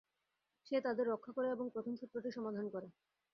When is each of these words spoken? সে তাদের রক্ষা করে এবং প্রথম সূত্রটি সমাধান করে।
সে 0.67 0.77
তাদের 0.81 1.05
রক্ষা 1.07 1.31
করে 1.33 1.47
এবং 1.51 1.65
প্রথম 1.73 1.93
সূত্রটি 1.95 2.29
সমাধান 2.31 2.65
করে। 2.69 2.87